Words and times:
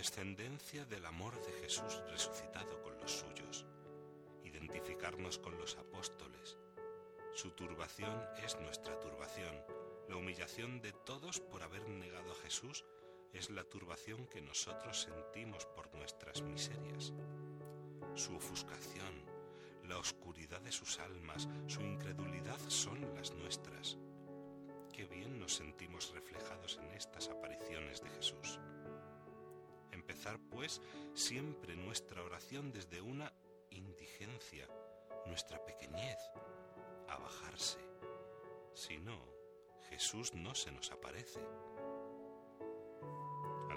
condescendencia 0.00 0.86
del 0.86 1.04
amor 1.04 1.34
de 1.44 1.52
Jesús 1.60 2.00
resucitado 2.08 2.82
con 2.82 2.98
los 3.00 3.20
suyos, 3.20 3.66
identificarnos 4.44 5.36
con 5.38 5.58
los 5.58 5.76
apóstoles. 5.76 6.56
Su 7.34 7.50
turbación 7.50 8.18
es 8.42 8.58
nuestra 8.60 8.98
turbación, 8.98 9.62
la 10.08 10.16
humillación 10.16 10.80
de 10.80 10.94
todos 11.04 11.40
por 11.40 11.62
haber 11.62 11.86
negado 11.90 12.32
a 12.32 12.34
Jesús 12.36 12.82
es 13.34 13.50
la 13.50 13.62
turbación 13.64 14.26
que 14.28 14.40
nosotros 14.40 15.02
sentimos 15.02 15.66
por 15.66 15.94
nuestras 15.94 16.40
miserias. 16.40 17.12
Su 18.14 18.36
ofuscación, 18.36 19.22
la 19.86 19.98
oscuridad 19.98 20.62
de 20.62 20.72
sus 20.72 20.98
almas, 20.98 21.46
su 21.66 21.82
incredulidad 21.82 22.58
son 22.68 23.02
las 23.14 23.34
nuestras. 23.34 23.98
Qué 24.94 25.04
bien 25.04 25.38
nos 25.38 25.56
sentimos 25.56 26.10
reflejados 26.14 26.80
en 26.82 26.90
estas 26.92 27.28
apariciones 27.28 28.00
de 28.00 28.08
Jesús. 28.08 28.58
Empezar, 30.10 30.40
pues, 30.50 30.82
siempre 31.14 31.76
nuestra 31.76 32.24
oración 32.24 32.72
desde 32.72 33.00
una 33.00 33.32
indigencia, 33.70 34.66
nuestra 35.26 35.64
pequeñez, 35.64 36.18
a 37.08 37.16
bajarse. 37.16 37.78
Si 38.74 38.98
no, 38.98 39.24
Jesús 39.88 40.34
no 40.34 40.56
se 40.56 40.72
nos 40.72 40.90
aparece 40.90 41.38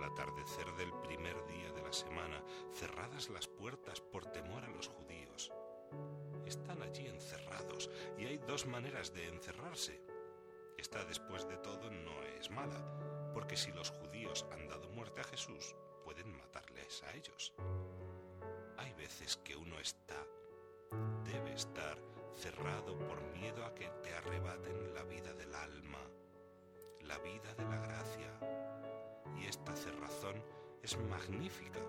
atardecer 0.04 0.72
del 0.76 0.92
primer 1.02 1.46
día 1.46 1.72
de 1.72 1.82
la 1.82 1.94
semana, 1.94 2.44
cerradas 2.74 3.30
las 3.30 3.48
puertas 3.48 4.02
por 4.02 4.26
temor 4.26 4.64
a 4.64 4.70
los 4.70 4.88
judíos. 4.88 5.52
Están 6.46 6.82
allí 6.82 7.08
encerrados 7.08 7.92
y 8.18 8.26
hay 8.26 8.38
dos 8.38 8.66
maneras 8.66 9.14
de 9.14 9.28
encerrarse. 9.28 10.02
Esta 10.78 11.06
después 11.06 11.48
de 11.48 11.58
todo 11.58 11.92
no 11.92 12.24
es 12.40 12.50
mala, 12.50 13.32
porque 13.34 13.56
si 13.56 13.72
los 13.72 13.92
judíos 13.92 14.46
han 14.52 14.68
dado 14.68 14.90
muerte 14.90 15.22
a 15.22 15.26
Jesús, 15.26 15.76
pueden 16.04 16.36
matarles 16.38 17.04
a 17.04 17.14
ellos. 17.16 17.54
Hay 18.78 18.94
veces 18.94 19.38
que 19.38 19.56
uno 19.56 19.80
está, 19.80 20.26
debe 21.24 21.54
estar, 21.54 21.98
cerrado 22.36 22.98
por 22.98 23.22
miedo 23.38 23.64
a 23.66 23.74
que 23.74 23.88
te 24.02 24.14
arrebaten 24.14 24.94
la 24.94 25.04
vida 25.04 25.34
del 25.34 25.54
alma, 25.54 26.00
la 27.02 27.18
vida 27.20 27.54
de 27.56 27.64
la 27.64 27.78
gracia, 27.78 28.40
y 29.38 29.46
esta 29.46 29.76
cerrazón 29.76 30.44
es 30.82 30.98
magnífica 30.98 31.80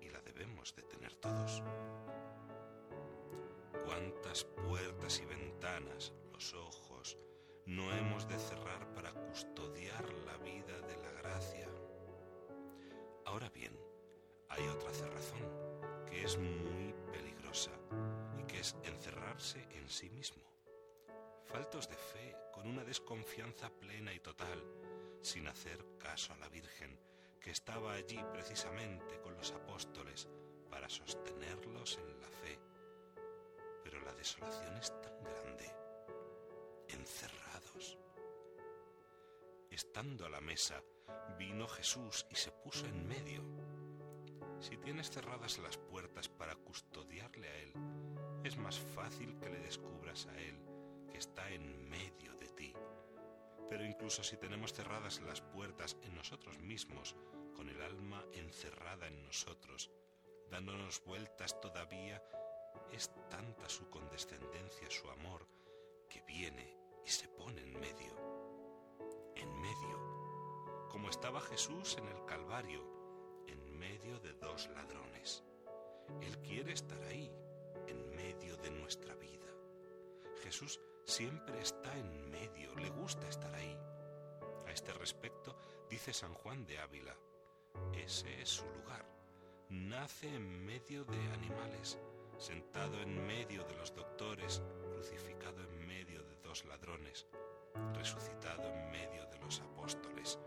y 0.00 0.08
la 0.10 0.20
debemos 0.20 0.74
de 0.76 0.82
tener 0.82 1.14
todos. 1.16 1.62
Cuántas 3.84 4.44
puertas 4.44 5.20
y 5.20 5.26
ventanas, 5.26 6.12
los 6.32 6.54
ojos, 6.54 7.18
no 7.66 7.92
hemos 7.92 8.26
de 8.28 8.38
cerrar 8.38 8.92
para 8.94 9.12
custodiar 9.12 10.04
Ahora 13.32 13.48
bien, 13.48 13.74
hay 14.50 14.68
otra 14.68 14.92
cerrazón 14.92 15.40
que 16.06 16.22
es 16.22 16.36
muy 16.36 16.92
peligrosa 17.10 17.70
y 18.38 18.44
que 18.44 18.60
es 18.60 18.76
encerrarse 18.84 19.66
en 19.70 19.88
sí 19.88 20.10
mismo. 20.10 20.42
Faltos 21.46 21.88
de 21.88 21.96
fe, 21.96 22.36
con 22.52 22.68
una 22.68 22.84
desconfianza 22.84 23.70
plena 23.70 24.12
y 24.12 24.20
total, 24.20 24.62
sin 25.22 25.48
hacer 25.48 25.82
caso 25.98 26.34
a 26.34 26.36
la 26.36 26.50
Virgen, 26.50 27.00
que 27.40 27.52
estaba 27.52 27.94
allí 27.94 28.22
precisamente 28.34 29.18
con 29.22 29.34
los 29.34 29.50
apóstoles 29.52 30.28
para 30.68 30.90
sostenerlos 30.90 31.96
en 31.96 32.20
la 32.20 32.28
fe. 32.28 32.58
Pero 33.82 33.98
la 34.02 34.12
desolación 34.12 34.76
es 34.76 34.92
tan 35.00 35.24
grande, 35.24 35.74
encerrados. 36.88 37.96
Estando 39.70 40.26
a 40.26 40.28
la 40.28 40.42
mesa, 40.42 40.82
vino 41.38 41.66
Jesús 41.68 42.26
y 42.30 42.34
se 42.34 42.50
puso 42.50 42.86
en 42.86 43.06
medio. 43.06 43.42
Si 44.60 44.76
tienes 44.76 45.10
cerradas 45.10 45.58
las 45.58 45.76
puertas 45.76 46.28
para 46.28 46.54
custodiarle 46.54 47.48
a 47.48 47.58
Él, 47.58 47.72
es 48.44 48.56
más 48.56 48.78
fácil 48.78 49.36
que 49.38 49.50
le 49.50 49.60
descubras 49.60 50.26
a 50.26 50.38
Él 50.38 50.58
que 51.10 51.18
está 51.18 51.50
en 51.50 51.88
medio 51.88 52.34
de 52.36 52.48
ti 52.48 52.74
pero 53.72 53.86
incluso 53.86 54.22
si 54.22 54.36
tenemos 54.36 54.74
cerradas 54.74 55.22
las 55.22 55.40
puertas 55.40 55.96
en 56.02 56.14
nosotros 56.14 56.58
mismos, 56.58 57.16
con 57.56 57.70
el 57.70 57.80
alma 57.80 58.22
encerrada 58.34 59.06
en 59.06 59.24
nosotros, 59.24 59.90
dándonos 60.50 61.02
vueltas 61.06 61.58
todavía, 61.58 62.22
es 62.92 63.10
tanta 63.30 63.70
su 63.70 63.88
condescendencia, 63.88 64.90
su 64.90 65.08
amor, 65.08 65.48
que 66.10 66.20
viene 66.20 66.76
y 67.02 67.08
se 67.08 67.28
pone 67.28 67.62
en 67.62 67.80
medio. 67.80 68.31
Como 70.92 71.08
estaba 71.08 71.40
Jesús 71.40 71.96
en 71.96 72.06
el 72.06 72.22
Calvario, 72.26 72.84
en 73.46 73.78
medio 73.78 74.20
de 74.20 74.34
dos 74.34 74.68
ladrones. 74.74 75.42
Él 76.20 76.38
quiere 76.42 76.72
estar 76.72 77.02
ahí, 77.04 77.34
en 77.88 78.10
medio 78.14 78.58
de 78.58 78.70
nuestra 78.70 79.14
vida. 79.14 79.48
Jesús 80.42 80.78
siempre 81.06 81.58
está 81.62 81.96
en 81.96 82.30
medio, 82.30 82.74
le 82.76 82.90
gusta 82.90 83.26
estar 83.26 83.54
ahí. 83.54 83.74
A 84.66 84.70
este 84.70 84.92
respecto 84.92 85.56
dice 85.88 86.12
San 86.12 86.34
Juan 86.34 86.66
de 86.66 86.78
Ávila, 86.78 87.16
ese 87.94 88.42
es 88.42 88.50
su 88.50 88.66
lugar. 88.66 89.06
Nace 89.70 90.28
en 90.28 90.66
medio 90.66 91.06
de 91.06 91.32
animales, 91.32 91.98
sentado 92.36 93.00
en 93.00 93.26
medio 93.26 93.64
de 93.64 93.74
los 93.76 93.94
doctores, 93.94 94.62
crucificado 94.92 95.62
en 95.62 95.86
medio 95.86 96.22
de 96.22 96.36
dos 96.36 96.66
ladrones, 96.66 97.26
resucitado 97.94 98.68
en 98.68 98.90
medio 98.90 99.24
de 99.26 99.38
los 99.38 99.60
apóstoles, 99.60 100.38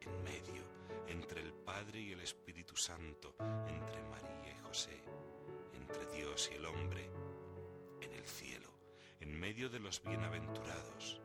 en 0.00 0.22
medio, 0.24 0.62
entre 1.08 1.40
el 1.42 1.52
Padre 1.52 2.00
y 2.00 2.12
el 2.12 2.20
Espíritu 2.20 2.76
Santo, 2.76 3.34
entre 3.68 4.02
María 4.02 4.52
y 4.52 4.66
José, 4.66 5.02
entre 5.74 6.06
Dios 6.06 6.50
y 6.52 6.56
el 6.56 6.66
hombre, 6.66 7.08
en 8.00 8.12
el 8.12 8.24
cielo 8.24 8.70
en 9.20 9.38
medio 9.38 9.68
de 9.68 9.78
los 9.78 10.02
bienaventurados, 10.02 11.20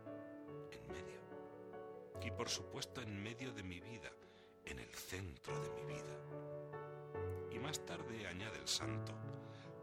en 0.71 0.87
medio. 0.89 1.21
Y 2.21 2.31
por 2.31 2.49
supuesto 2.49 3.01
en 3.01 3.23
medio 3.23 3.53
de 3.53 3.63
mi 3.63 3.79
vida, 3.79 4.11
en 4.65 4.79
el 4.79 4.93
centro 4.93 5.57
de 5.59 5.69
mi 5.69 5.85
vida. 5.85 6.19
Y 7.51 7.59
más 7.59 7.85
tarde 7.85 8.27
añade 8.27 8.59
el 8.59 8.67
santo, 8.67 9.13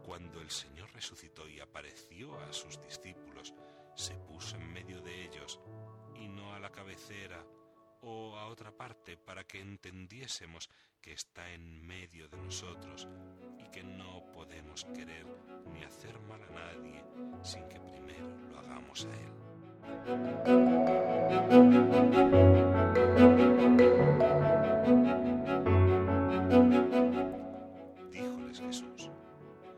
cuando 0.05 0.41
el 0.41 0.51
Señor 0.51 0.91
resucitó 0.93 1.47
y 1.49 1.59
apareció 1.59 2.37
a 2.39 2.53
sus 2.53 2.79
discípulos, 2.83 3.53
se 3.95 4.13
puso 4.15 4.57
en 4.57 4.71
medio 4.71 5.01
de 5.01 5.25
ellos 5.25 5.59
y 6.15 6.27
no 6.27 6.53
a 6.53 6.59
la 6.59 6.71
cabecera 6.71 7.43
o 8.03 8.35
a 8.37 8.47
otra 8.47 8.71
parte 8.71 9.17
para 9.17 9.45
que 9.45 9.61
entendiésemos 9.61 10.69
que 11.01 11.13
está 11.13 11.51
en 11.51 11.85
medio 11.85 12.27
de 12.27 12.37
nosotros 12.37 13.07
y 13.59 13.69
que 13.69 13.83
no 13.83 14.23
podemos 14.33 14.85
querer 14.95 15.25
ni 15.73 15.83
hacer 15.83 16.19
mal 16.21 16.41
a 16.43 16.49
nadie 16.49 17.03
sin 17.43 17.67
que 17.67 17.79
primero 17.79 18.27
lo 18.51 18.59
hagamos 18.59 19.05
a 19.05 19.13
Él. 19.19 19.33
Díjoles 28.11 28.59
Jesús, 28.59 29.09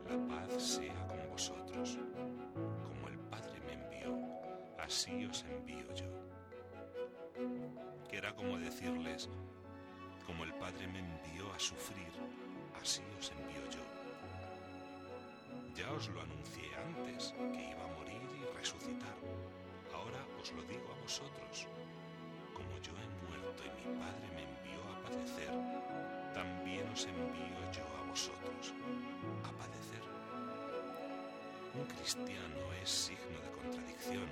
la 0.08 0.26
paz 0.28 0.62
sea 0.62 1.06
con 1.08 1.30
vosotros, 1.30 1.98
como 2.84 3.08
el 3.08 3.18
Padre 3.30 3.60
me 3.66 3.72
envió, 3.72 4.16
así 4.78 5.24
os 5.26 5.44
envío 5.44 5.92
yo 5.94 6.25
era 8.16 8.34
como 8.34 8.58
decirles, 8.58 9.28
como 10.26 10.44
el 10.44 10.54
Padre 10.54 10.88
me 10.88 11.00
envió 11.00 11.52
a 11.52 11.58
sufrir, 11.58 12.10
así 12.80 13.02
os 13.18 13.30
envío 13.30 13.60
yo. 13.70 13.84
Ya 15.74 15.92
os 15.92 16.08
lo 16.08 16.22
anuncié 16.22 16.64
antes, 16.76 17.34
que 17.52 17.70
iba 17.72 17.84
a 17.84 17.94
morir 17.98 18.22
y 18.40 18.56
resucitar. 18.56 19.16
Ahora 19.92 20.24
os 20.40 20.50
lo 20.52 20.62
digo 20.62 20.88
a 20.96 21.02
vosotros. 21.02 21.68
Como 22.54 22.72
yo 22.80 22.92
he 22.96 23.28
muerto 23.28 23.62
y 23.68 23.70
mi 23.84 23.98
Padre 24.00 24.26
me 24.34 24.44
envió 24.48 24.80
a 24.88 25.02
padecer, 25.04 25.52
también 26.32 26.88
os 26.88 27.04
envío 27.04 27.60
yo 27.70 27.84
a 28.00 28.08
vosotros 28.08 28.72
a 29.44 29.50
padecer. 29.52 30.02
Un 31.74 31.84
cristiano 31.84 32.72
es 32.82 32.88
signo 32.88 33.38
de 33.44 33.50
contradicción, 33.60 34.28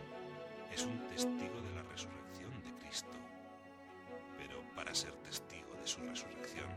es 0.73 0.83
un 0.87 0.99
testigo 1.09 1.61
de 1.61 1.75
la 1.75 1.83
resurrección 1.83 2.24
para 4.85 4.95
ser 4.95 5.13
testigo 5.17 5.75
de 5.81 5.87
su 5.87 6.01
resurrección, 6.03 6.69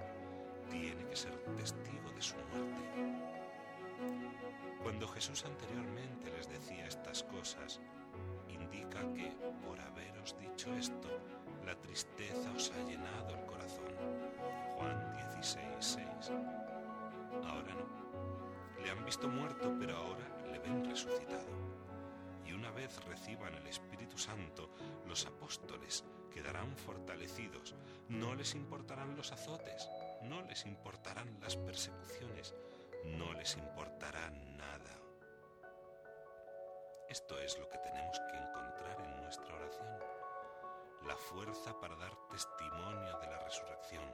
tiene 0.72 1.06
que 1.10 1.16
ser 1.16 1.34
testigo 1.58 2.10
de 2.16 2.22
su 2.22 2.36
muerte. 2.36 2.82
Cuando 4.82 5.08
Jesús 5.10 5.44
anteriormente 5.46 6.32
les 6.32 6.48
decía 6.48 6.88
estas 6.88 7.24
cosas, 7.24 7.82
indica 8.48 9.02
que 9.14 9.30
por 9.66 9.78
haberos 9.82 10.38
dicho 10.40 10.74
esto, 10.76 11.10
la 11.66 11.76
tristeza 11.82 12.50
os 12.56 12.72
ha 12.72 12.88
llenado 12.88 13.36
el 13.36 13.46
corazón. 13.46 13.94
Juan 14.78 15.18
16, 15.34 15.66
6. 15.80 16.32
Ahora 17.44 17.74
no. 17.74 18.82
Le 18.82 18.90
han 18.90 19.04
visto 19.04 19.28
muerto, 19.28 19.76
pero 19.78 19.98
ahora 19.98 20.26
le 20.50 20.60
ven 20.60 20.86
resucitado. 20.86 21.52
Y 22.46 22.54
una 22.54 22.72
vez 22.72 23.04
reciban 23.04 23.54
el 23.56 23.68
Espíritu 23.68 24.18
Santo, 24.18 24.70
los 25.06 25.26
apóstoles 25.26 26.06
quedarán 26.38 26.78
fortalecidos, 26.78 27.74
no 28.10 28.36
les 28.36 28.54
importarán 28.54 29.18
los 29.18 29.32
azotes, 29.32 29.90
no 30.22 30.44
les 30.44 30.68
importarán 30.68 31.40
las 31.42 31.56
persecuciones, 31.56 32.54
no 33.06 33.34
les 33.34 33.58
importará 33.58 34.30
nada. 34.30 35.00
Esto 37.10 37.40
es 37.40 37.58
lo 37.58 37.68
que 37.68 37.80
tenemos 37.80 38.20
que 38.20 38.38
encontrar 38.38 39.02
en 39.04 39.22
nuestra 39.24 39.56
oración, 39.56 40.00
la 41.08 41.16
fuerza 41.16 41.80
para 41.80 41.96
dar 41.96 42.16
testimonio 42.30 43.18
de 43.18 43.28
la 43.28 43.40
resurrección. 43.40 44.06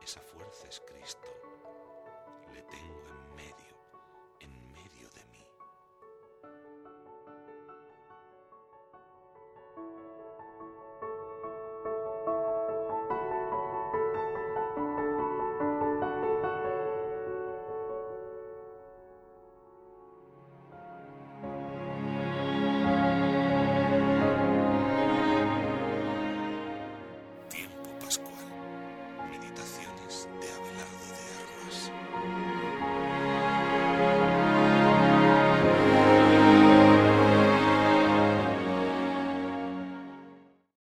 Esa 0.00 0.20
fuerza 0.20 0.68
es 0.68 0.80
Cristo. 0.86 1.28
Le 2.52 2.62
tengo 2.62 3.08
en 3.08 3.34